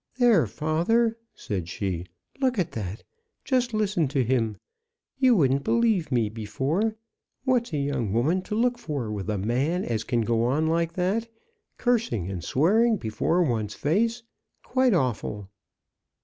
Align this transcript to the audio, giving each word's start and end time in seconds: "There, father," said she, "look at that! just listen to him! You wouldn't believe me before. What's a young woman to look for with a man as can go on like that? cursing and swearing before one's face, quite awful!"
"There, 0.17 0.47
father," 0.47 1.15
said 1.35 1.69
she, 1.69 2.07
"look 2.39 2.57
at 2.57 2.71
that! 2.71 3.03
just 3.45 3.71
listen 3.71 4.07
to 4.07 4.23
him! 4.23 4.57
You 5.19 5.35
wouldn't 5.35 5.63
believe 5.63 6.11
me 6.11 6.27
before. 6.27 6.95
What's 7.43 7.71
a 7.71 7.77
young 7.77 8.11
woman 8.11 8.41
to 8.45 8.55
look 8.55 8.79
for 8.79 9.11
with 9.11 9.29
a 9.29 9.37
man 9.37 9.85
as 9.85 10.03
can 10.03 10.21
go 10.21 10.45
on 10.45 10.65
like 10.65 10.93
that? 10.93 11.27
cursing 11.77 12.31
and 12.31 12.43
swearing 12.43 12.97
before 12.97 13.43
one's 13.43 13.75
face, 13.75 14.23
quite 14.63 14.95
awful!" 14.95 15.49